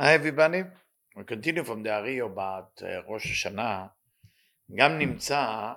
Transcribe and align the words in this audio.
Hi 0.00 0.12
everybody, 0.12 0.62
we 1.16 1.24
continue 1.24 1.64
from 1.64 1.82
the 1.82 1.90
Ari 1.90 2.18
about 2.18 2.82
uh, 2.82 3.02
ראש 3.08 3.30
השנה, 3.30 3.86
גם 4.74 4.98
נמצא 4.98 5.72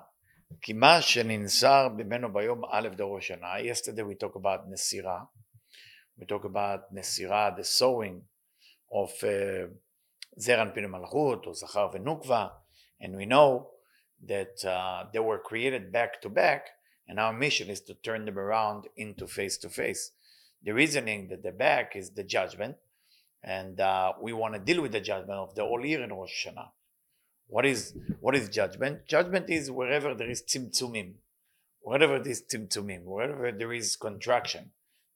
כי 0.61 0.73
מה 0.73 1.01
שננזר 1.01 1.87
ממנו 1.97 2.33
ביום 2.33 2.61
א' 2.71 2.87
דראש 2.87 3.31
השנה, 3.31 3.53
yesterday 3.59 4.03
we 4.03 4.15
talk 4.15 4.35
about 4.35 4.67
נסירה, 4.69 5.23
we 6.19 6.25
talk 6.25 6.43
about 6.43 6.91
נסירה, 6.91 7.55
the 7.57 7.63
sowing 7.63 8.19
of 8.91 9.23
uh, 9.23 9.69
זר 10.35 10.61
אנפין 10.61 10.85
ומלכות 10.85 11.45
או 11.45 11.53
זכר 11.53 11.89
ונוקבה, 11.93 12.47
and 13.01 13.15
we 13.15 13.25
know 13.25 13.67
that 14.27 14.65
uh, 14.65 15.05
they 15.13 15.19
were 15.19 15.39
created 15.39 15.93
back 15.93 16.21
to 16.21 16.29
back, 16.29 16.71
and 17.07 17.21
our 17.21 17.31
mission 17.31 17.69
is 17.69 17.79
to 17.79 17.93
turn 17.93 18.25
them 18.25 18.37
around 18.37 18.87
into 18.97 19.27
face 19.27 19.57
to 19.57 19.69
face. 19.69 20.11
The 20.65 20.73
reasoning 20.73 21.29
that 21.29 21.41
the 21.41 21.53
back 21.53 21.95
is 21.95 22.09
the 22.09 22.25
judgment, 22.25 22.75
and 23.44 23.78
uh, 23.78 24.12
we 24.20 24.32
want 24.32 24.54
to 24.54 24.60
deal 24.60 24.80
with 24.80 24.92
the 24.92 25.00
judgment 25.00 25.38
of 25.38 25.54
the 25.54 25.62
whole 25.62 25.84
year 25.84 26.02
in 26.02 26.10
Rosh 26.10 26.46
Hashanah. 26.46 26.68
What 27.46 27.66
is 27.66 27.94
what 28.20 28.34
is 28.34 28.48
judgment? 28.48 29.06
Judgment 29.06 29.50
is 29.50 29.70
wherever 29.70 30.14
there 30.14 30.30
is 30.30 30.42
tzimtzumim, 30.42 31.12
wherever 31.80 32.18
there 32.18 32.32
is 32.32 32.42
tzimtzumim, 32.42 33.04
wherever 33.04 33.52
there 33.52 33.72
is 33.72 33.96
contraction. 33.96 34.70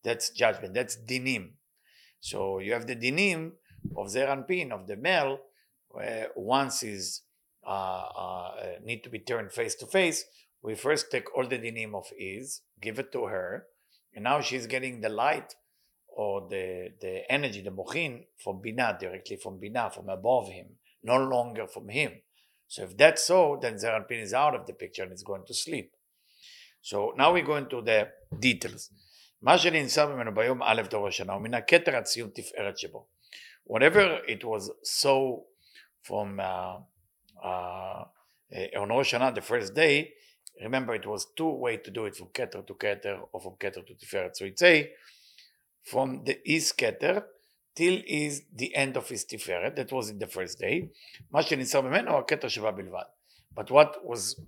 That's 0.04 0.28
judgment. 0.30 0.74
That's 0.74 0.96
dinim. 0.96 1.52
So 2.20 2.58
you 2.58 2.74
have 2.74 2.86
the 2.86 2.96
dinim 2.96 3.52
of 3.96 4.10
Zer 4.10 4.26
Anpin 4.26 4.72
of 4.72 4.86
the 4.86 4.96
male, 4.96 5.38
where 5.88 6.28
once 6.36 6.82
is 6.82 7.22
uh, 7.66 7.70
uh, 7.70 8.50
need 8.84 9.02
to 9.04 9.10
be 9.10 9.18
turned 9.20 9.52
face 9.52 9.74
to 9.76 9.86
face. 9.86 10.24
We 10.62 10.74
first 10.74 11.10
take 11.10 11.34
all 11.34 11.46
the 11.46 11.58
dinim 11.58 11.94
of 11.94 12.06
is, 12.18 12.60
give 12.80 12.98
it 12.98 13.10
to 13.12 13.24
her, 13.24 13.64
and 14.14 14.24
now 14.24 14.42
she's 14.42 14.66
getting 14.66 15.00
the 15.00 15.08
light 15.08 15.54
or 16.17 16.47
the, 16.49 16.91
the 17.01 17.23
energy, 17.31 17.61
the 17.61 17.71
mochin, 17.71 18.23
from 18.37 18.61
Binah, 18.61 18.99
directly 18.99 19.37
from 19.37 19.59
Binah, 19.59 19.93
from 19.93 20.09
above 20.09 20.49
him, 20.49 20.67
no 21.03 21.17
longer 21.17 21.67
from 21.67 21.89
him. 21.89 22.11
So 22.67 22.83
if 22.83 22.97
that's 22.97 23.25
so, 23.25 23.57
then 23.61 23.75
Zeranpin 23.75 24.21
is 24.21 24.33
out 24.33 24.55
of 24.55 24.65
the 24.65 24.73
picture 24.73 25.03
and 25.03 25.11
is 25.11 25.23
going 25.23 25.43
to 25.47 25.53
sleep. 25.53 25.91
So 26.81 27.13
now 27.17 27.33
we 27.33 27.41
go 27.41 27.55
into 27.55 27.81
the 27.81 28.09
details. 28.39 28.91
מה 29.41 29.57
שננשא 29.57 30.05
ממנו 30.05 30.33
ביום 30.33 30.63
א' 30.63 30.81
דור 30.89 31.07
השנה 31.07 31.33
הוא 31.33 31.41
מן 31.41 31.53
הכתר 31.53 31.95
עד 31.95 32.05
סיום 32.05 32.29
תפארת 32.29 32.77
שבו. 32.77 33.05
Whatever 33.65 34.19
it 34.27 34.43
was 34.43 34.71
so 34.83 35.45
from 36.01 36.39
uh, 36.39 36.77
uh, 37.43 38.03
on 38.77 38.89
Rosh 38.89 39.13
Hashanah, 39.13 39.35
the 39.35 39.41
first 39.41 39.73
day, 39.73 40.13
remember 40.61 40.93
it 40.93 41.05
was 41.05 41.27
two 41.35 41.49
way 41.49 41.77
to 41.77 41.91
do 41.91 42.05
it 42.05 42.15
from 42.15 42.27
Keter 42.27 42.65
to 42.65 42.73
Keter 42.73 43.19
or 43.31 43.41
from 43.41 43.53
Keter 43.53 43.85
to 43.85 43.93
Tiferet. 43.93 44.35
So 44.35 44.45
it's 44.45 44.59
say 44.59 44.91
from 45.83 46.23
the 46.25 46.39
East 46.45 46.77
Keter 46.77 47.23
till 47.75 48.01
is 48.07 48.43
the 48.53 48.75
end 48.75 48.97
of 48.97 49.09
his 49.09 49.25
Tiferet, 49.25 49.75
that 49.75 49.91
was 49.91 50.09
in 50.09 50.19
the 50.19 50.27
first 50.27 50.59
day. 50.59 50.89
מה 51.31 51.43
שנמסר 51.43 51.81
ממנו 51.81 52.17
הכתר 52.17 52.47
שבא 52.47 52.71
בלבד. 52.71 53.05
But 53.55 53.71
what 53.71 54.05
was 54.05 54.39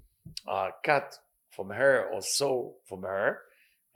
uh, 0.47 0.71
cut 0.83 1.15
from 1.51 1.69
her 1.69 2.09
or 2.11 2.21
so 2.21 2.75
from 2.87 3.03
her, 3.03 3.37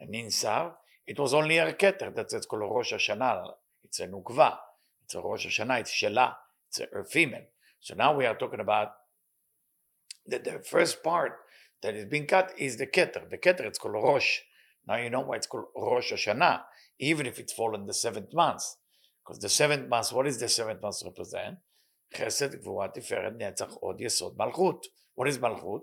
נמסר, 0.02 0.72
it 1.08 1.20
was 1.20 1.34
only 1.34 1.58
her 1.58 1.74
keter, 1.74 2.14
that's 2.14 2.34
it's 2.34 2.46
called 2.46 2.64
ראש 2.64 2.94
השנה, 2.94 3.44
it's 3.84 4.00
a 4.00 4.08
nukva, 4.08 4.58
it's 5.06 5.16
a 5.16 5.20
ראש 5.20 5.46
השנה, 5.46 5.80
it's 5.80 5.92
shela, 5.92 6.36
it's 6.68 6.80
a, 6.80 6.88
her 6.94 7.04
female. 7.04 7.46
So 7.80 7.96
now 7.96 8.16
we 8.16 8.26
are 8.26 8.36
talking 8.36 8.60
about 8.60 8.92
the, 10.28 10.40
the 10.40 10.60
first 10.60 11.04
part 11.04 11.40
that 11.82 11.96
is 11.96 12.06
being 12.06 12.28
cut 12.28 12.54
is 12.58 12.78
the 12.78 12.88
keter. 12.88 13.30
The 13.30 13.38
keter, 13.38 13.66
it's 13.66 13.80
called 13.80 13.96
rosh. 13.96 14.40
Now 14.88 14.98
you 14.98 15.10
know 15.10 15.22
why 15.22 15.38
it's 15.38 15.48
called 15.48 15.66
Rosh 15.76 16.12
Hashanah, 16.12 16.62
Even 16.99 17.27
if 17.27 17.39
it's 17.39 17.53
fallen 17.53 17.87
the 17.87 17.95
seventh 17.95 18.33
month. 18.33 18.63
Because 19.25 19.41
the 19.41 19.49
seventh 19.49 19.89
month, 19.89 20.13
what 20.13 20.27
is 20.27 20.39
the 20.39 20.49
seventh 20.49 20.83
month 20.83 20.97
represent? 21.05 21.57
Chesed, 22.15 22.63
Gvura, 22.63 22.95
Tiferet, 22.95 23.41
Netzach, 23.41 23.77
Od, 23.83 23.99
Yesod, 23.99 24.37
Malchut. 24.37 24.81
What 25.15 25.29
is 25.29 25.39
Malchut? 25.39 25.83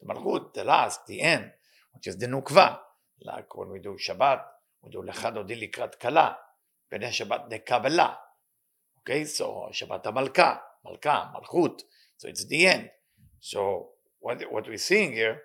The 0.00 0.12
Malchut, 0.12 0.54
the 0.54 0.64
last, 0.64 1.06
the 1.06 1.20
end, 1.20 1.50
which 1.92 2.06
is 2.06 2.16
the 2.16 2.26
Nukva. 2.26 2.78
Like 3.22 3.56
when 3.56 3.70
we 3.70 3.78
do 3.78 3.96
Shabbat, 3.96 4.40
we 4.82 4.90
do 4.90 5.04
Lechad 5.06 5.36
Odi 5.36 5.56
Likrat 5.60 5.98
Kala. 5.98 6.36
B'nei 6.92 7.08
Shabbat 7.10 7.48
the 7.48 7.60
Kabbalah. 7.60 8.18
Okay, 9.00 9.24
so 9.24 9.68
Shabbat 9.72 10.04
HaMalka, 10.04 10.58
Malka, 10.84 11.30
Malchut. 11.34 11.80
So 12.16 12.28
it's 12.28 12.44
the 12.46 12.66
end. 12.66 12.90
So 13.40 13.90
what, 14.18 14.42
what 14.50 14.68
we're 14.68 14.76
seeing 14.76 15.12
here, 15.12 15.38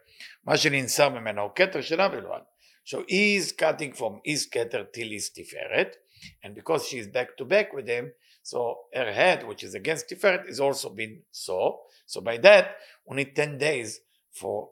מה 0.44 0.58
שננשא 0.58 1.10
ממנו 1.10 1.42
הוא 1.42 1.52
כתר 1.56 1.82
שלה 1.82 2.10
בלבד. 2.10 2.40
So 2.85 3.05
he 3.09 3.37
is 3.37 3.53
cutting 3.53 3.93
from 3.93 4.21
his 4.25 4.49
keter 4.49 4.93
till 4.93 5.09
his 5.09 5.31
tiferet, 5.31 5.95
and 6.43 6.55
because 6.55 6.87
she 6.87 6.99
is 6.99 7.07
back 7.07 7.37
to 7.37 7.45
back 7.45 7.73
with 7.73 7.87
him, 7.87 8.13
so 8.43 8.79
her 8.95 9.13
head, 9.13 9.47
which 9.47 9.63
is 9.63 9.75
against 9.75 10.09
tiferet, 10.09 10.49
is 10.49 10.61
also 10.61 10.91
been 10.91 11.23
so. 11.31 11.81
So 12.07 12.21
by 12.21 12.39
that, 12.39 12.77
we 13.07 13.17
need 13.17 13.37
10 13.37 13.59
days 13.59 14.01
for 14.33 14.71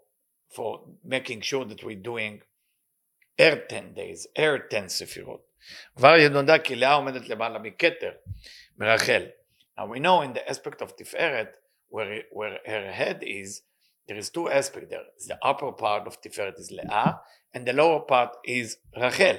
for 0.50 0.80
making 1.04 1.42
sure 1.42 1.64
that 1.66 1.84
we're 1.84 1.96
doing 1.96 2.40
her 3.38 3.56
10 3.68 3.94
days, 3.94 4.26
her 4.36 4.58
10 4.58 4.88
ספירות. 4.88 5.40
כבר 5.96 6.14
נודע 6.30 6.58
כי 6.58 6.74
לאה 6.74 6.94
עומדת 6.94 7.28
למעלה 7.28 7.58
מכתר, 7.58 8.12
מרחל. 8.78 9.26
Now 9.78 9.86
we 9.86 10.00
know 10.00 10.22
in 10.22 10.32
the 10.32 10.48
aspect 10.48 10.82
of 10.82 10.96
tiferet, 10.96 11.48
where, 11.88 12.22
where 12.32 12.58
her 12.66 12.92
head 12.92 13.22
is, 13.22 13.62
there 14.08 14.16
is 14.16 14.30
two 14.30 14.48
aspects 14.48 14.88
there. 14.90 15.04
The 15.26 15.38
upper 15.42 15.72
part 15.72 16.06
of 16.06 16.20
tiferet 16.22 16.58
is 16.58 16.72
לאה, 16.72 17.18
and 17.54 17.66
the 17.66 17.72
lower 17.72 18.00
part 18.00 18.36
is 18.44 18.76
רחל. 18.96 19.36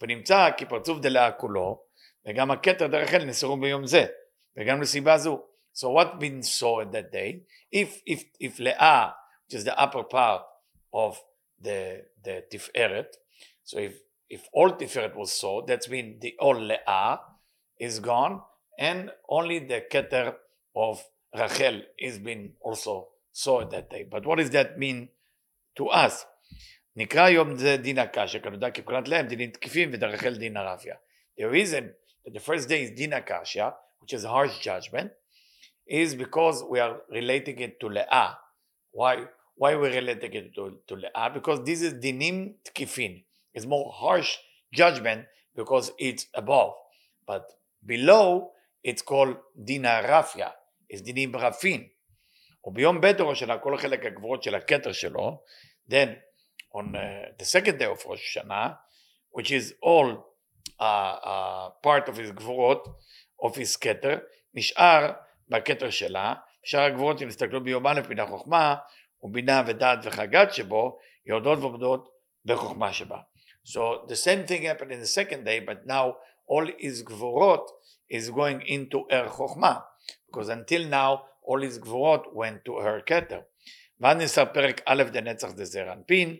ונמצא 0.00 0.50
כי 0.56 0.66
פרצוף 0.66 0.98
דלאה 0.98 1.32
כולו, 1.32 1.82
וגם 2.26 2.50
הכתר 2.50 2.86
דרחל 2.86 3.24
נאסרו 3.24 3.56
ביום 3.56 3.86
זה, 3.86 4.06
וגם 4.56 4.82
לסיבה 4.82 5.18
זו. 5.18 5.42
So 5.74 5.90
what 5.90 6.20
been 6.20 6.42
saw 6.42 6.82
at 6.82 6.92
that 6.92 7.10
day? 7.10 7.42
If, 7.72 8.00
if, 8.06 8.24
if 8.40 8.60
לאה, 8.60 9.10
which 9.46 9.54
is 9.54 9.64
the 9.64 9.76
upper 9.76 10.04
part 10.04 10.42
of 10.92 11.20
the, 11.60 12.04
the 12.22 12.44
tiferet, 12.52 13.06
so 13.64 13.78
if, 13.78 13.94
if 14.28 14.42
all 14.52 14.70
tiferet 14.70 15.16
was 15.16 15.32
saw, 15.32 15.64
that's 15.66 15.88
mean 15.88 16.18
the 16.20 16.34
all 16.38 16.54
לאה 16.54 17.16
is 17.80 17.98
gone, 17.98 18.40
and 18.78 19.10
only 19.28 19.58
the 19.58 19.82
keter 19.90 20.34
of 20.76 21.02
Rachel 21.36 21.82
is 21.98 22.18
been 22.18 22.52
also 22.60 23.08
saw 23.32 23.62
at 23.62 23.70
that 23.70 23.90
day. 23.90 24.06
But 24.10 24.26
what 24.26 24.38
does 24.38 24.50
that 24.50 24.78
mean 24.78 25.08
to 25.76 25.88
us? 25.88 26.26
נקרא 26.96 27.28
יום 27.28 27.56
זה 27.56 27.76
דין 27.76 27.98
הקשיא, 27.98 28.40
כנודע 28.40 28.70
כי 28.70 28.82
כולת 28.82 29.08
להם 29.08 29.26
דינים 29.26 29.50
תקיפים 29.50 29.90
ודרחל 29.92 30.36
דין 30.36 30.56
הרפיה. 30.56 30.94
The 31.40 31.44
reason 31.44 31.92
that 32.24 32.34
the 32.34 32.40
first 32.40 32.68
day 32.68 32.82
is 32.84 32.90
דין 32.90 33.12
הקשיא, 33.12 33.64
which 34.00 34.12
is 34.12 34.24
harsh 34.24 34.58
judgment, 34.60 35.10
is 35.86 36.14
because 36.14 36.62
we 36.62 36.80
are 36.80 37.02
relating 37.10 37.58
it 37.58 37.80
to 37.80 37.88
לאה. 37.88 38.34
Why? 38.92 39.26
Why 39.56 39.76
we 39.76 39.88
relating 39.88 40.32
it 40.32 40.54
to, 40.54 40.78
to 40.88 40.96
לאה? 40.96 41.34
Because 41.34 41.60
this 41.64 41.82
is 41.82 41.94
dinim 41.94 42.54
tkifin. 42.64 43.24
It's 43.54 43.66
more 43.66 43.92
harsh 43.92 44.36
judgment 44.72 45.26
because 45.56 45.92
it's 45.98 46.26
above. 46.34 46.74
But 47.26 47.44
below, 47.84 48.50
it's 48.82 49.02
called 49.02 49.36
דינה 49.56 50.00
רפיה. 50.00 50.48
It's 50.90 51.02
דינים 51.02 51.32
רפין. 52.68 52.72
וביום 52.72 53.00
ב' 53.00 53.04
ראש 53.20 53.42
השנה, 53.42 53.58
כל 53.58 53.74
החלק 53.74 54.06
הגבורות 54.06 54.42
של 54.42 54.54
הכתר 54.54 54.92
שלו, 54.92 55.42
then 55.90 56.08
on 56.74 56.94
uh, 56.94 57.42
the 57.42 57.44
second 57.44 57.78
day 57.78 57.86
of 57.86 58.04
Rosh 58.06 58.36
Hashanah, 58.36 58.76
which 59.30 59.50
is 59.50 59.74
all 59.82 60.08
uh, 60.80 60.84
uh, 60.84 61.70
part 61.82 62.08
of 62.08 62.16
his 62.16 62.30
גבורות, 62.30 62.84
of 63.44 63.56
his 63.56 63.76
כתר, 63.80 64.18
נשאר 64.54 65.12
בכתר 65.48 65.90
שלה, 65.90 66.34
שאר 66.64 66.80
הגבורות 66.80 67.18
שנסתכלו 67.18 67.64
ביום 67.64 67.86
א' 67.86 68.00
מן 68.08 68.20
החוכמה, 68.20 68.76
ובינה 69.22 69.62
ודעת 69.66 69.98
וחגת 70.02 70.54
שבו, 70.54 70.98
יורדות 71.26 71.58
ועומדות 71.58 72.08
בחוכמה 72.44 72.92
שבה. 72.92 73.18
So 73.66 74.06
the 74.08 74.16
same 74.16 74.46
thing 74.46 74.62
happened 74.62 74.92
in 74.92 75.00
the 75.00 75.06
second 75.06 75.44
day, 75.44 75.60
but 75.60 75.86
now 75.86 76.16
all 76.46 76.66
his 76.78 77.02
גבורות 77.02 77.66
is 78.10 78.30
going 78.30 78.60
into 78.66 78.98
her 79.10 79.28
חוכמה, 79.28 79.78
because 80.30 80.48
until 80.48 80.84
now 80.90 81.22
all 81.48 81.62
his 81.62 81.78
גבורות 81.78 82.26
went 82.26 82.68
to 82.68 82.72
her 82.72 83.00
כתר. 83.06 83.40
ואז 84.00 84.16
נסר 84.16 84.44
פרק 84.54 84.80
א' 84.86 85.02
דנצח 85.02 85.52
דזר 85.52 85.92
אנפין, 85.92 86.36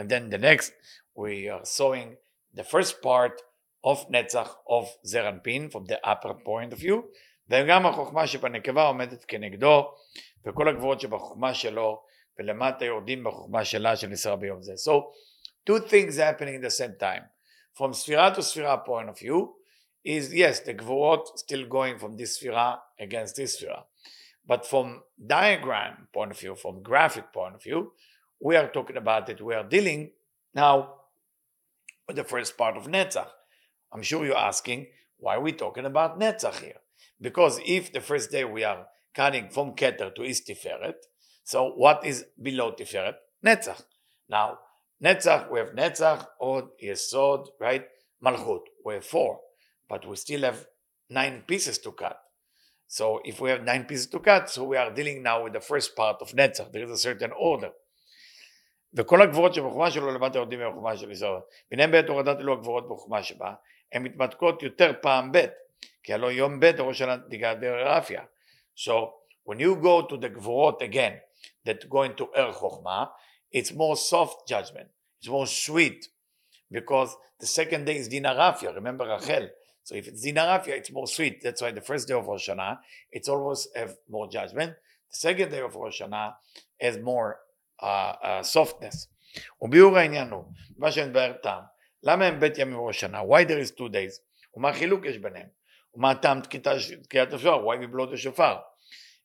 and 0.00 0.04
then 0.04 0.30
the 0.30 0.38
next 0.38 0.72
we 1.16 1.48
are 1.48 1.64
sewing 1.64 2.16
the 2.54 2.64
first 2.64 3.02
part 3.02 3.42
of 3.86 4.10
נצח 4.10 4.56
of 4.68 4.86
זר 5.02 5.28
אנפין 5.28 5.68
from 5.72 5.86
the 5.86 6.06
upper 6.06 6.32
point 6.44 6.72
of 6.72 6.78
view, 6.78 7.02
וגם 7.48 7.86
החוכמה 7.86 8.26
שבנקבה 8.26 8.82
עומדת 8.82 9.24
כנגדו, 9.24 9.94
וכל 10.46 10.68
הגבורות 10.68 11.00
שבחוכמה 11.00 11.54
שלו, 11.54 12.02
ולמטה 12.38 12.84
יורדים 12.84 13.24
בחוכמה 13.24 13.64
שלה 13.64 13.96
שנסרה 13.96 14.36
ביום 14.36 14.62
זה. 14.62 14.72
So 14.72 14.92
two 15.70 15.80
things 15.80 16.16
happening 16.16 16.56
at 16.56 16.62
the 16.62 16.80
same 16.80 17.00
time. 17.00 17.22
From 17.78 17.92
ספירה 17.92 18.34
to 18.34 18.42
ספירה 18.42 18.76
point 18.84 19.10
of 19.10 19.18
view, 19.18 19.56
is 20.04 20.32
yes, 20.32 20.66
the 20.66 20.72
גבורות 20.72 21.28
still 21.38 21.66
going 21.68 21.98
from 22.02 22.16
this 22.16 22.24
ספירה 22.24 22.74
against 23.00 23.36
this 23.36 23.44
ספירה. 23.44 23.80
But 24.45 24.65
from 24.65 25.03
diagram 25.25 26.07
point 26.13 26.31
of 26.31 26.39
view, 26.39 26.55
from 26.55 26.83
graphic 26.83 27.31
point 27.33 27.55
of 27.55 27.63
view, 27.63 27.93
we 28.39 28.55
are 28.55 28.67
talking 28.67 28.97
about 28.97 29.29
it. 29.29 29.41
We 29.41 29.53
are 29.53 29.63
dealing 29.63 30.11
now 30.53 30.95
with 32.07 32.15
the 32.15 32.23
first 32.23 32.57
part 32.57 32.75
of 32.75 32.87
Netzach. 32.87 33.27
I'm 33.93 34.01
sure 34.01 34.25
you're 34.25 34.37
asking, 34.37 34.87
Why 35.17 35.35
are 35.35 35.41
we 35.41 35.51
talking 35.51 35.85
about 35.85 36.19
Netzach 36.19 36.59
here? 36.59 36.81
Because 37.19 37.59
if 37.65 37.93
the 37.93 38.01
first 38.01 38.31
day 38.31 38.43
we 38.43 38.63
are 38.63 38.87
cutting 39.13 39.49
from 39.49 39.75
Keter 39.75 40.13
to 40.15 40.23
Is 40.23 40.41
Tiferet, 40.41 40.95
so 41.43 41.71
what 41.71 42.05
is 42.05 42.25
below 42.41 42.71
Tiferet? 42.71 43.15
Netzach. 43.45 43.83
Now, 44.29 44.59
Netzach, 45.03 45.51
we 45.51 45.59
have 45.59 45.69
Netzach, 45.69 46.25
Od, 46.39 46.69
Yesod, 46.83 47.47
right? 47.59 47.85
Malchut. 48.23 48.61
We 48.85 48.95
have 48.95 49.05
four, 49.05 49.39
but 49.89 50.07
we 50.07 50.15
still 50.15 50.41
have 50.41 50.65
nine 51.09 51.43
pieces 51.47 51.79
to 51.79 51.91
cut. 51.91 52.19
So 52.90 53.20
if 53.24 53.40
we 53.40 53.50
have 53.50 53.62
nine 53.64 53.84
pieces 53.84 54.06
to 54.08 54.20
cut, 54.20 54.48
so 54.48 54.64
we 54.64 54.76
are 54.76 54.90
dealing 54.92 55.22
now 55.22 55.42
with 55.44 55.52
the 55.52 55.60
first 55.60 55.96
part 55.96 56.16
of 56.20 56.28
Netzach. 56.32 56.72
There 56.72 56.84
is 56.84 56.90
a 56.90 56.98
certain 56.98 57.32
order. 57.32 57.70
וכל 58.94 59.22
הגבורות 59.22 59.54
שבחוכמה 59.54 59.90
שלו 59.90 60.14
לבד 60.14 60.34
יורדים 60.34 60.60
מהחוכמה 60.60 60.96
של 60.96 61.10
ישראל. 61.10 61.40
והנה 61.70 61.86
בעת 61.86 62.08
הורדת 62.08 62.40
אלו 62.40 62.52
הגבורות 62.52 62.88
בחוכמה 62.88 63.22
שבה, 63.22 63.54
הן 63.92 64.02
מתמתקות 64.02 64.62
יותר 64.62 64.92
פעם 65.02 65.32
ב', 65.32 65.46
כי 66.02 66.14
הלא 66.14 66.32
יום 66.32 66.60
ב' 66.60 66.64
ראש 66.64 66.98
שנה 66.98 67.16
דיגרפיה. 67.16 68.22
So 68.76 68.92
when 69.44 69.58
you 69.58 69.74
go 69.82 70.02
to 70.08 70.16
the 70.16 70.28
גבורות 70.28 70.82
again, 70.82 71.12
that 71.66 71.88
go 71.88 72.02
into 72.04 72.24
ער 72.34 72.52
חוכמה, 72.52 73.04
it's 73.54 73.72
more 73.72 73.96
soft 73.96 74.48
judgment, 74.48 74.88
it's 75.20 75.28
more 75.28 75.46
sweet, 75.46 76.08
because 76.72 77.10
the 77.40 77.46
second 77.46 77.84
day 77.86 77.96
is 77.96 78.08
dinarafia, 78.08 78.74
remember 78.74 79.06
Rachel. 79.06 79.48
So 79.84 79.94
if 79.94 80.08
it's 80.08 80.26
dinarafia, 80.26 80.74
it's 80.80 80.90
more 80.90 81.06
sweet. 81.06 81.42
That's 81.42 81.62
why 81.62 81.70
the 81.70 81.80
first 81.80 82.08
day 82.08 82.14
of 82.14 82.26
Rosh 82.26 82.48
Hashanah, 82.48 82.78
it's 83.12 83.28
always 83.28 83.68
have 83.74 83.94
more 84.08 84.28
judgment. 84.28 84.74
The 85.12 85.16
second 85.16 85.50
day 85.50 85.60
of 85.60 85.74
Rosh 85.76 86.00
Hashanah 86.02 86.34
has 86.80 86.98
more 86.98 87.38
הסופטנס. 87.82 89.08
וביאור 89.62 89.98
העניין 89.98 90.30
הוא, 90.30 90.44
מה 90.78 90.92
שמתבאר 90.92 91.32
טעם, 91.32 91.62
למה 92.02 92.26
הם 92.26 92.40
בית 92.40 92.58
ימים 92.58 92.78
וראש 92.78 93.00
שנה? 93.00 93.20
why 93.20 93.44
there 93.44 93.60
is 93.60 93.70
two 93.70 93.88
days? 93.88 94.20
ומה 94.56 94.68
החילוק 94.68 95.04
יש 95.04 95.18
ביניהם? 95.18 95.48
ומה 95.94 96.10
הטעם 96.10 96.40
תקיעת 96.40 97.32
השופר? 97.32 97.66
why 97.66 97.76
we 97.76 97.86
blow 97.86 98.06
the 98.06 98.16
shofar 98.16 98.58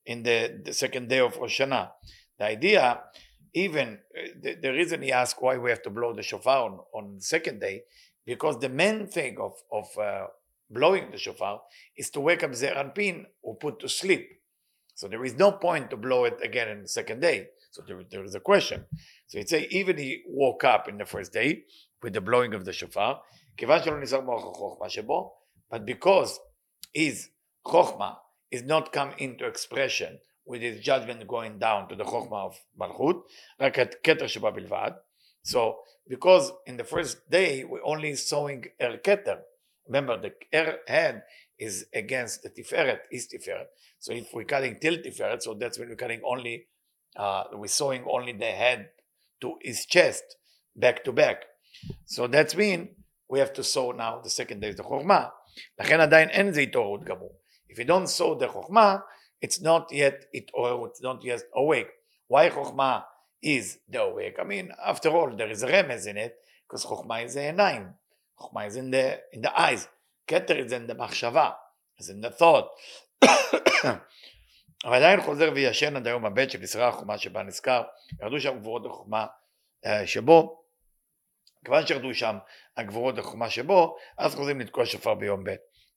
in 0.06 0.24
the, 0.24 0.68
the 0.68 0.74
second 0.74 1.10
day 1.10 1.20
of 1.20 1.38
ראש 1.38 1.58
שנה? 1.58 1.86
The 2.40 2.46
idea, 2.46 2.98
even 3.54 4.00
the, 4.42 4.56
the 4.62 4.72
reason 4.72 5.02
he 5.02 5.12
asked 5.12 5.42
why 5.42 5.58
we 5.58 5.70
have 5.70 5.82
to 5.84 5.90
blow 5.90 6.14
the 6.14 6.24
shofar 6.24 6.66
on, 6.66 6.80
on 6.94 7.16
the 7.18 7.24
second 7.24 7.60
day, 7.60 7.84
because 8.26 8.58
the 8.60 8.70
main 8.70 9.08
thing 9.08 9.38
of, 9.40 9.54
of 9.72 9.86
uh, 9.98 10.28
blowing 10.71 11.11
the 11.11 11.19
shofar 11.19 11.63
is 11.97 12.11
to 12.11 12.21
wake 12.21 12.43
up 12.43 12.53
Zeranpin 12.53 13.27
who 13.43 13.55
put 13.55 13.81
to 13.81 13.89
sleep. 13.89 14.29
So 14.95 15.09
there 15.09 15.25
is 15.25 15.35
no 15.35 15.53
point 15.53 15.91
to 15.91 15.97
blow 15.97 16.25
it 16.25 16.39
again 16.43 16.69
in 16.69 16.83
the 16.83 16.89
second 16.89 17.21
day. 17.21 17.49
So 17.71 17.83
there, 17.87 18.03
there 18.11 18.25
is 18.25 18.35
a 18.35 18.41
question. 18.41 18.87
So 19.27 19.39
he'd 19.39 19.49
say, 19.49 19.69
even 19.71 19.99
he 19.99 20.23
woke 20.27 20.65
up 20.65 20.89
in 20.89 20.97
the 20.97 21.05
first 21.05 21.33
day 21.33 21.65
with 22.03 22.15
the 22.15 22.21
blowing 22.21 22.55
of 22.55 22.65
the 22.65 22.73
shofar, 22.73 23.21
but 25.71 25.85
because 25.85 26.41
his 26.93 27.29
chokhmah 27.67 28.17
is 28.51 28.63
not 28.63 28.93
come 28.93 29.13
into 29.19 29.47
expression 29.47 30.19
with 30.47 30.63
his 30.63 30.81
judgment 30.81 31.27
going 31.27 31.59
down 31.59 31.89
to 31.89 31.97
the 31.97 32.05
chokhmah 32.05 32.47
of 32.47 32.61
malchut, 32.79 33.23
So 35.43 35.79
because 36.09 36.53
in 36.67 36.77
the 36.77 36.85
first 36.85 37.29
day 37.31 37.65
we're 37.65 37.85
only 37.85 38.15
sowing 38.15 38.67
er 38.81 38.99
keter, 39.05 39.41
remember 39.88 40.18
the 40.18 40.34
er 40.54 40.80
head 40.88 41.24
is 41.60 41.86
against 41.94 42.44
the 42.44 42.50
tiferet, 42.50 43.00
is 43.12 43.28
tiferet. 43.28 43.66
So 44.00 44.14
if 44.14 44.28
we're 44.34 44.46
cutting 44.46 44.78
till 44.82 44.98
tiferet, 44.98 45.42
so 45.42 45.54
that's 45.54 45.78
when 45.78 45.90
we're 45.90 45.96
cutting 45.96 46.22
only 46.24 46.68
uh, 47.16 47.44
we're 47.54 47.68
sewing 47.68 48.06
only 48.10 48.34
the 48.34 48.46
head 48.46 48.90
to 49.42 49.56
his 49.62 49.86
chest, 49.86 50.24
back 50.76 51.04
to 51.04 51.12
back. 51.12 51.44
So 52.06 52.28
that's 52.28 52.56
mean 52.56 52.96
we 53.30 53.40
have 53.40 53.54
to 53.54 53.64
sew 53.64 53.92
now 53.92 54.22
the 54.24 54.30
second 54.30 54.62
day 54.62 54.70
is 54.70 54.76
the 54.76 54.84
חוכמה. 54.84 55.30
לכן 55.80 56.00
עדיין 56.00 56.30
אין 56.30 56.54
זה 56.54 56.62
התעוררות 56.62 57.04
גמור. 57.04 57.40
If 57.70 57.80
you 57.80 57.86
don't 57.86 58.08
sew 58.08 58.36
the 58.36 58.48
חוכמה, 58.48 59.00
it's 59.46 59.62
not 59.62 59.92
yet 59.92 60.26
התעוררות, 60.36 60.90
it's 60.90 61.02
not 61.02 61.24
yet 61.24 61.42
awake. 61.56 61.92
Why 62.28 62.50
חוכמה 62.50 63.02
is 63.42 63.80
the 63.90 64.02
awake? 64.02 64.40
I 64.40 64.44
mean, 64.44 64.72
after 64.86 65.10
all, 65.10 65.36
there 65.36 65.50
is 65.50 65.64
a 65.64 65.68
remez 65.68 66.08
in 66.08 66.18
it, 66.18 66.36
because 66.68 66.86
חוכמה 66.86 67.26
is 67.26 67.34
the 67.34 67.42
עיניים. 67.42 67.94
חוכמה 68.39 68.67
is 68.67 68.77
in 68.77 68.91
the, 68.91 69.37
in 69.37 69.41
the 69.47 69.59
eyes. 69.59 69.87
כתר 70.27 70.59
is 70.59 70.71
in 70.71 70.91
the 70.91 70.95
מחשבה, 70.95 71.51
is 72.01 72.05
in 72.05 72.27
the 72.27 72.41
thought. 72.41 72.67
אבל 74.85 74.95
עדיין 74.95 75.21
חוזר 75.21 75.51
וישן 75.55 75.97
עד 75.97 76.07
היום 76.07 76.27
הבית 76.27 76.51
של 76.51 76.63
ישראל 76.63 76.89
החומה 76.89 77.19
שבה 77.19 77.43
נזכר, 77.43 77.83
ירדו 78.23 78.41
שם 78.41 78.59
גבורות 78.59 78.87
החומה 78.87 79.27
שבו, 80.07 80.63
כיוון 81.65 81.87
שירדו 81.87 82.15
שם 82.15 82.39
הגבורות 82.77 83.19
החומה 83.19 83.51
שבו, 83.51 83.97
אז 84.19 84.35
חוזרים 84.35 84.61
לתקוע 84.61 84.87
שופר 84.87 85.15
ביום 85.15 85.45
ב'. 85.45 85.55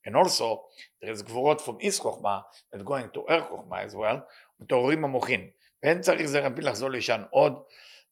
And 0.08 0.12
also, 0.12 0.60
there 1.02 1.12
is 1.18 1.22
גבורות 1.22 1.60
from 1.60 1.80
איס 1.80 2.00
חוכמה 2.00 2.40
that 2.74 2.78
going 2.78 3.16
to 3.16 3.20
ער 3.28 3.48
חוכמה 3.48 3.84
as 3.84 3.94
well, 3.94 4.16
מתעוררים 4.60 5.04
המוחין. 5.04 5.50
ואין 5.82 6.00
צריך 6.00 6.26
זר 6.26 6.46
אנפין 6.46 6.64
לחזור 6.64 6.90
לישן 6.90 7.22
עוד. 7.30 7.62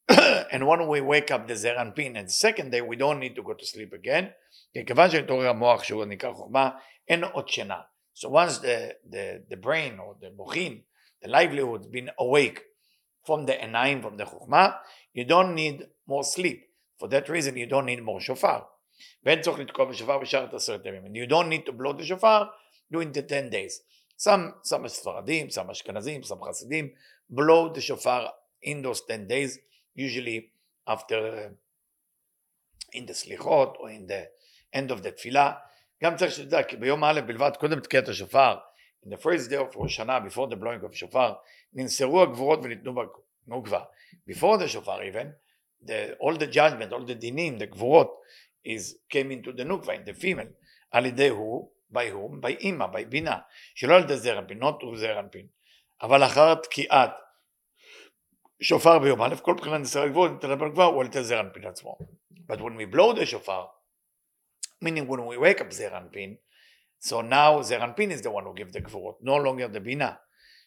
and 0.08 0.66
when 0.66 0.86
we 0.88 1.00
wake 1.00 1.30
up 1.30 1.46
the 1.48 1.54
זר 1.54 1.80
אנפין, 1.80 2.16
and 2.16 2.28
the 2.28 2.32
second 2.32 2.70
day 2.70 2.80
we 2.80 2.96
don't 2.96 3.18
need 3.18 3.34
to 3.34 3.42
go 3.42 3.54
to 3.54 3.64
sleep 3.64 3.92
again, 3.92 4.30
כי 4.72 4.84
כיוון 4.86 5.10
שמתעורר 5.10 5.48
המוח 5.48 5.82
שהוא 5.82 6.04
נקרא 6.04 6.32
חוכמה, 6.32 6.70
אין 7.08 7.24
עוד 7.24 7.48
שינה. 7.48 7.80
So 8.14 8.28
once 8.28 8.58
the, 8.58 8.96
the, 9.10 9.42
the 9.48 9.56
brain 9.56 9.98
or 9.98 10.16
the 10.20 10.30
mochin, 10.30 10.82
the 11.20 11.28
livelihood, 11.28 11.80
has 11.80 11.88
been 11.88 12.10
awake 12.18 12.62
from 13.26 13.46
the 13.46 13.54
enaim, 13.54 14.02
from 14.02 14.16
the 14.16 14.24
chukma, 14.24 14.76
you 15.12 15.24
don't 15.24 15.54
need 15.54 15.86
more 16.06 16.22
sleep. 16.22 16.62
For 16.98 17.08
that 17.08 17.28
reason, 17.28 17.56
you 17.56 17.66
don't 17.66 17.86
need 17.86 18.02
more 18.02 18.20
shofar. 18.20 18.66
And 19.24 19.44
you 21.16 21.26
don't 21.26 21.48
need 21.48 21.66
to 21.66 21.72
blow 21.72 21.92
the 21.92 22.04
shofar 22.04 22.50
during 22.92 23.12
the 23.12 23.22
10 23.22 23.50
days. 23.50 23.80
Some, 24.16 24.54
some 24.62 24.84
Sfaradim, 24.84 25.52
some 25.52 25.68
Ashkenazim, 25.68 26.24
some 26.24 26.38
Hasidim 26.38 26.92
blow 27.28 27.72
the 27.72 27.80
shofar 27.80 28.30
in 28.62 28.82
those 28.82 29.02
10 29.08 29.26
days, 29.26 29.58
Usually 29.95 30.51
after 30.87 31.19
uh, 31.27 31.49
in 32.93 33.05
the 33.05 33.13
slichot 33.13 33.75
or 33.79 33.89
in 33.89 34.07
the 34.07 34.27
end 34.73 34.91
of 34.91 35.03
the 35.03 35.11
tefillah. 35.11 35.53
גם 36.03 36.15
צריך 36.15 36.31
שתדע, 36.31 36.63
כי 36.63 36.77
ביום 36.77 37.03
א' 37.03 37.21
בלבד, 37.25 37.51
קודם 37.59 37.79
תקיעת 37.79 38.07
השופר, 38.07 38.57
in 39.05 39.09
the 39.09 39.17
first 39.17 39.49
day 39.49 39.55
of 39.55 39.75
ראש 39.77 39.93
השנה, 39.93 40.19
before 40.19 40.49
the 40.49 40.55
blowing 40.55 40.89
of 40.89 40.93
שופר, 40.93 41.33
ננשרו 41.73 42.21
הגבורות 42.21 42.59
וניתנו 42.63 42.93
בנוגבה. 43.47 43.83
before 44.29 44.57
the 44.63 44.67
שופר 44.67 44.99
even, 45.01 45.27
the, 45.85 46.17
all 46.19 46.35
the 46.35 46.53
judgment, 46.53 46.93
all 46.93 47.05
the 47.05 47.13
דינים, 47.13 47.57
the 47.57 47.65
גבורות, 47.65 48.21
is 48.67 48.95
came 49.13 49.31
into 49.31 49.51
the 49.51 49.63
נוגבה, 49.63 49.93
in 49.93 50.09
the 50.09 50.21
female, 50.21 50.53
על 50.91 51.05
ידי 51.05 51.29
הוא, 51.29 51.71
by 51.93 52.11
whom? 52.11 52.41
by 52.41 52.59
אימא, 52.59 52.85
by 52.85 53.05
בינה, 53.09 53.37
שלא 53.75 53.95
על 53.95 54.03
ידי 54.03 54.17
זרע 54.17 54.39
אנפין, 54.39 54.63
not 54.63 54.95
זרע 54.95 55.19
אנפין, 55.19 55.47
אבל 56.01 56.23
אחר 56.23 56.55
תקיעת 56.55 57.11
שופר 58.62 58.98
ביום 58.98 59.22
א', 59.22 59.34
כל 59.42 59.54
בחינת 59.54 59.80
נסר 59.80 60.02
הגבורות, 60.02 60.30
ניתן 60.30 60.58
בנוגבה, 60.58 60.84
הוא 60.84 61.00
על 61.00 61.06
ידי 61.06 61.22
זרע 61.22 61.40
אנפין 61.40 61.66
עצמו. 61.66 61.98
But 62.46 62.56
when 62.56 62.76
we 62.76 62.94
blow 62.94 63.12
the 63.12 63.26
shofar, 63.26 63.68
meaning 64.82 65.06
when 65.06 65.26
we 65.26 65.36
wake 65.38 65.60
up 65.60 65.70
Zeranpin, 65.70 66.38
so 66.98 67.20
now 67.20 67.60
Zeranpin 67.60 68.10
is 68.10 68.22
the 68.22 68.30
one 68.30 68.44
who 68.44 68.54
gives 68.54 68.72
the 68.72 68.80
גבורות, 68.80 69.18
no 69.22 69.36
longer 69.36 69.68
the 69.68 69.80
בינה, 69.80 70.12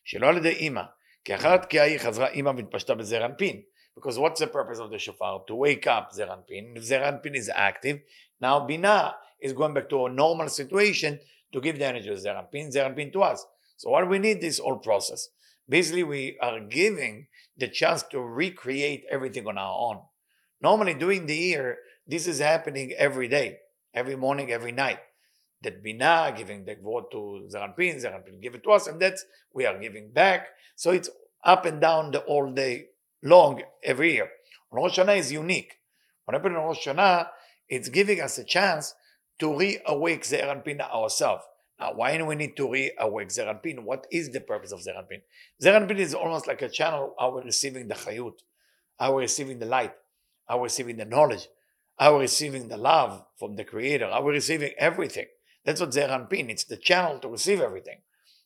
שלא 0.04 0.28
על 0.28 0.38
ידי 0.38 0.50
אימא, 0.50 0.84
כי 1.26 1.36
אחר 1.36 1.54
התקיעה 1.54 1.86
היא 1.86 1.98
חזרה 1.98 2.28
אימא 2.28 2.52
והתפשטה 2.56 2.96
בזרנפין, 2.96 3.62
because 3.96 4.18
what's 4.20 4.40
the 4.40 4.48
purpose 4.48 4.80
of 4.80 4.92
the 4.92 5.00
shofar? 5.00 5.44
To 5.48 5.56
wake 5.56 5.88
up 5.88 6.12
Zeranpin. 6.12 6.78
If 6.78 6.84
Zeranpin 6.84 7.36
is 7.36 7.50
active, 7.50 8.00
now 8.40 8.60
Bina 8.60 9.16
is 9.42 9.54
going 9.54 9.74
back 9.74 9.90
to 9.90 10.06
a 10.06 10.10
normal 10.10 10.50
situation 10.50 11.20
to 11.52 11.60
give 11.60 11.80
the 11.80 11.86
energy 11.86 12.10
to 12.10 12.16
Zeranpin, 12.16 12.72
Zeranpin 12.76 13.12
to 13.14 13.24
us. 13.24 13.46
So 13.78 13.90
what 13.90 14.08
we 14.08 14.20
need 14.20 14.40
this 14.40 14.60
whole 14.60 14.78
process. 14.78 15.30
Basically, 15.69 16.03
we 16.03 16.39
are 16.41 16.61
giving 16.61 17.27
the 17.57 17.69
chance 17.69 18.03
to 18.05 18.21
recreate 18.21 19.05
everything 19.11 19.47
on 19.47 19.59
our 19.59 19.79
own. 19.79 20.03
Normally, 20.61 20.95
during 20.95 21.27
the 21.27 21.37
year, 21.37 21.79
this 22.07 22.27
is 22.27 22.39
happening 22.39 22.93
every 22.99 23.29
day 23.29 23.59
every 23.95 24.17
morning, 24.17 24.51
every 24.51 24.73
night. 24.73 24.99
That 25.63 25.83
Bina 25.83 26.35
giving 26.37 26.65
the 26.65 26.77
word 26.83 27.05
to 27.13 27.49
Zeranpin, 27.53 28.03
Zeranpin 28.03 28.43
give 28.43 28.55
it 28.55 28.65
to 28.65 28.71
us, 28.73 28.89
and 28.89 29.01
that's 29.01 29.25
we 29.55 29.65
are 29.65 29.79
giving 29.79 30.11
back. 30.11 30.49
So 30.75 30.91
it's 30.91 31.09
up 31.45 31.65
and 31.67 31.81
down 31.81 32.11
the 32.11 32.21
all 32.21 32.51
day 32.53 32.87
long 33.23 33.63
every 33.85 34.15
year. 34.15 34.29
Rosh 34.73 34.99
Hashanah 34.99 35.19
is 35.19 35.31
unique. 35.31 35.75
What 36.25 36.35
happened 36.35 36.57
in 36.57 36.63
Rosh 36.63 36.87
Hashanah, 36.87 37.29
it's 37.69 37.89
giving 37.89 38.21
us 38.21 38.39
a 38.39 38.45
chance 38.45 38.95
to 39.39 39.57
re-awake 39.57 40.25
Zeranpin 40.25 40.81
ourselves. 40.81 41.45
Now, 41.81 41.95
why 41.95 42.17
do 42.17 42.25
we 42.25 42.35
need 42.35 42.57
to 42.57 42.71
re-awake 42.71 43.27
uh, 43.27 43.31
Zeranpin? 43.31 43.81
What 43.81 44.07
is 44.11 44.31
the 44.31 44.41
purpose 44.41 44.73
of 44.73 44.81
Zeranpin? 44.81 45.23
Zeranpin 45.61 45.99
is 45.99 46.15
almost 46.15 46.47
like 46.47 46.63
a 46.63 46.69
channel 46.69 47.15
how 47.19 47.35
we're 47.35 47.43
receiving 47.43 47.89
the 47.89 47.95
chayut, 47.95 48.35
how 48.99 49.15
we're 49.15 49.23
receiving 49.23 49.59
the 49.59 49.67
light, 49.67 49.95
how 50.47 50.59
we're 50.59 50.65
receiving 50.65 50.97
the 50.97 51.05
knowledge, 51.05 51.49
are 51.99 52.15
we 52.15 52.23
receiving 52.23 52.67
the 52.67 52.77
love 52.77 53.25
from 53.39 53.55
the 53.55 53.65
Creator? 53.65 54.07
Are 54.07 54.25
we 54.25 54.33
receiving 54.33 54.73
everything? 54.77 55.27
That's 55.65 55.81
what 55.81 55.91
Zeranpin, 55.91 56.51
it's 56.51 56.65
the 56.65 56.77
channel 56.77 57.19
to 57.21 57.29
receive 57.29 57.61
everything. 57.61 58.01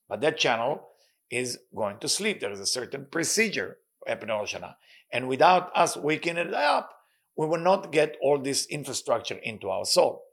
But 0.08 0.20
that 0.20 0.36
channel 0.36 0.88
is 1.30 1.58
going 1.74 1.98
to 2.00 2.08
sleep. 2.08 2.40
There 2.40 2.52
is 2.52 2.60
a 2.60 2.66
certain 2.66 3.06
procedure, 3.10 3.78
and 4.06 5.28
without 5.28 5.70
us 5.74 5.96
waking 5.96 6.36
it 6.36 6.52
up, 6.52 6.92
we 7.36 7.46
will 7.46 7.60
not 7.60 7.92
get 7.92 8.16
all 8.20 8.38
this 8.38 8.66
infrastructure 8.66 9.36
into 9.36 9.70
our 9.70 9.84
soul. 9.84 10.25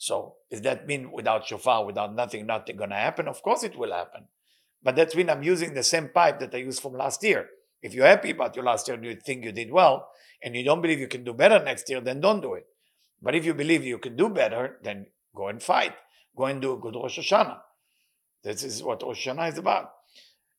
So 0.00 0.36
does 0.50 0.60
that 0.62 0.86
mean 0.86 1.10
without 1.10 1.46
shofar, 1.46 1.84
without 1.86 2.14
nothing, 2.14 2.46
nothing 2.46 2.76
going 2.76 2.90
to 2.90 2.96
happen? 2.96 3.28
Of 3.28 3.42
course 3.42 3.62
it 3.62 3.76
will 3.76 3.92
happen. 3.92 4.28
But 4.82 4.96
that 4.96 5.14
means 5.16 5.30
I'm 5.30 5.42
using 5.42 5.74
the 5.74 5.82
same 5.82 6.08
pipe 6.08 6.38
that 6.40 6.54
I 6.54 6.58
used 6.58 6.80
from 6.80 6.92
last 6.94 7.22
year. 7.22 7.48
If 7.82 7.94
you're 7.94 8.06
happy 8.06 8.30
about 8.30 8.56
your 8.56 8.64
last 8.64 8.86
year 8.88 8.96
and 8.96 9.04
you 9.04 9.16
think 9.16 9.44
you 9.44 9.52
did 9.52 9.70
well, 9.70 10.08
and 10.42 10.54
you 10.54 10.64
don't 10.64 10.82
believe 10.82 11.00
you 11.00 11.08
can 11.08 11.24
do 11.24 11.32
better 11.32 11.58
next 11.62 11.88
year, 11.88 12.00
then 12.00 12.20
don't 12.20 12.40
do 12.40 12.54
it. 12.54 12.66
But 13.22 13.34
if 13.34 13.44
you 13.46 13.54
believe 13.54 13.84
you 13.84 13.98
can 13.98 14.16
do 14.16 14.28
better, 14.28 14.78
then 14.82 15.06
go 15.34 15.48
and 15.48 15.62
fight. 15.62 15.94
Go 16.36 16.44
and 16.44 16.60
do 16.60 16.74
a 16.74 16.76
good 16.76 16.94
Rosh 16.94 17.18
Hashanah. 17.18 17.58
This 18.44 18.62
is 18.62 18.82
what 18.82 19.02
Rosh 19.02 19.26
Hashanah 19.26 19.52
is 19.52 19.58
about. 19.58 19.92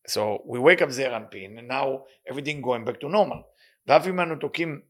So 0.08 0.42
we 0.46 0.58
wake 0.58 0.82
up 0.82 0.90
Zeir 0.92 1.12
Anpin, 1.12 1.60
and 1.60 1.68
now 1.68 2.06
everything 2.28 2.62
going 2.62 2.84
back 2.86 3.00
to 3.02 3.10
normal. 3.10 3.44
ואף 3.88 4.08
אם 4.08 4.20
אנו 4.20 4.36
תוקעים 4.36 4.82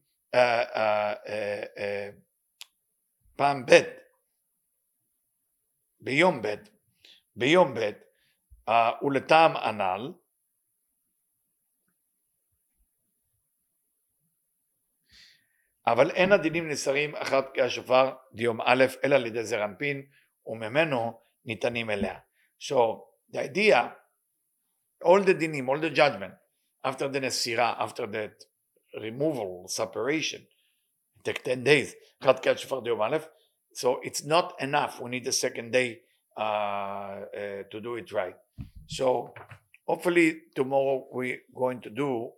פעם 3.36 3.66
ב', 3.66 3.82
ביום 6.03 6.41
ב', 6.41 6.55
ביום 7.35 7.73
ב', 7.73 7.91
ולטעם 9.01 9.55
הנ"ל, 9.55 10.13
אבל 15.87 16.11
אין 16.11 16.31
הדינים 16.31 16.69
נסרים 16.69 17.15
אחת 17.15 17.45
השופר 17.65 18.11
דיום 18.33 18.61
א', 18.61 18.85
אלא 19.03 19.15
על 19.15 19.25
ידי 19.25 19.43
זר 19.43 19.65
אנפין, 19.65 20.05
וממנו 20.45 21.19
ניתנים 21.45 21.89
אליה. 21.89 22.19
So 22.59 22.75
the 23.33 23.39
idea, 23.39 23.95
all 25.03 25.23
the 25.23 25.33
dinim, 25.33 25.69
all 25.69 25.79
the 25.79 25.89
judgment, 25.89 26.33
after 26.83 27.07
the 27.07 27.19
nesira, 27.19 27.75
after 27.79 28.07
that 28.07 28.45
removal, 29.01 29.67
separation, 29.67 30.41
take 31.23 31.43
10 31.43 31.63
days, 31.63 31.95
אחת 32.23 32.47
השופר 32.47 32.79
דיום 32.79 33.01
א', 33.01 33.17
so 33.73 33.99
it's 34.03 34.23
not 34.23 34.53
enough, 34.59 35.01
we 35.01 35.09
need 35.09 35.27
a 35.27 35.31
second 35.31 35.71
day 35.71 36.01
uh, 36.37 36.41
uh, 36.41 37.19
to 37.71 37.81
do 37.81 37.95
it 37.95 38.11
right. 38.11 38.35
So 38.87 39.33
hopefully 39.87 40.41
tomorrow 40.55 41.07
we're 41.11 41.39
going 41.55 41.81
to 41.81 41.89
do 41.89 42.31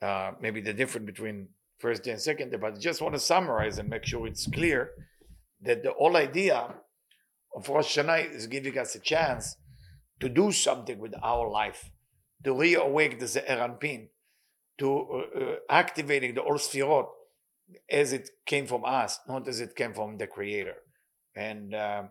uh, 0.00 0.32
maybe 0.40 0.60
the 0.60 0.72
difference 0.72 1.06
between 1.06 1.48
first 1.78 2.04
day 2.04 2.12
and 2.12 2.20
second 2.20 2.50
day, 2.50 2.56
but 2.56 2.74
I 2.74 2.78
just 2.78 3.00
want 3.02 3.14
to 3.14 3.20
summarize 3.20 3.78
and 3.78 3.88
make 3.88 4.04
sure 4.04 4.26
it's 4.26 4.46
clear 4.46 4.90
that 5.62 5.82
the 5.82 5.92
whole 5.92 6.16
idea 6.16 6.74
of 7.54 7.68
Rosh 7.68 7.98
Hashanah 7.98 8.34
is 8.34 8.46
giving 8.46 8.78
us 8.78 8.94
a 8.94 9.00
chance 9.00 9.56
to 10.20 10.28
do 10.28 10.52
something 10.52 10.98
with 10.98 11.14
our 11.22 11.48
life, 11.48 11.90
to 12.44 12.54
reawake 12.54 13.18
the 13.18 13.26
Ze'er 13.26 13.58
Anpin, 13.58 14.08
to 14.78 14.88
uh, 14.88 15.40
uh, 15.40 15.54
activating 15.68 16.34
the 16.34 16.40
Or 16.40 16.56
Sfirot 16.56 17.08
as 17.90 18.12
it 18.12 18.28
came 18.46 18.66
from 18.66 18.84
us, 18.84 19.20
not 19.28 19.48
as 19.48 19.60
it 19.60 19.76
came 19.76 19.94
from 19.94 20.18
the 20.18 20.26
Creator. 20.26 20.76
And 21.34 21.74
um, 21.74 22.10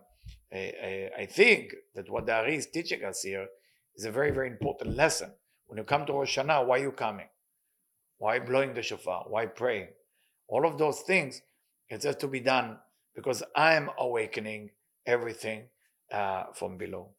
I, 0.52 1.10
I, 1.18 1.26
think 1.26 1.72
that 1.94 2.10
what 2.10 2.26
the 2.26 2.34
Ari 2.34 2.56
is 2.56 2.66
teaching 2.66 3.04
us 3.04 3.22
here 3.22 3.46
is 3.94 4.04
a 4.04 4.10
very, 4.10 4.30
very 4.32 4.48
important 4.48 4.96
lesson. 4.96 5.32
When 5.66 5.78
you 5.78 5.84
come 5.84 6.06
to 6.06 6.12
Rosh 6.12 6.38
Hashanah, 6.38 6.66
why 6.66 6.78
are 6.78 6.82
you 6.82 6.92
coming? 6.92 7.28
Why 8.18 8.38
blowing 8.38 8.74
the 8.74 8.82
shofar? 8.82 9.24
Why 9.28 9.46
praying? 9.46 9.88
All 10.48 10.66
of 10.66 10.78
those 10.78 11.00
things, 11.00 11.40
it 11.88 12.02
has 12.02 12.16
to 12.16 12.28
be 12.28 12.40
done 12.40 12.78
because 13.14 13.42
I 13.56 13.74
am 13.74 13.90
awakening 13.98 14.70
everything 15.06 15.68
uh, 16.12 16.44
from 16.54 16.78
below. 16.78 17.10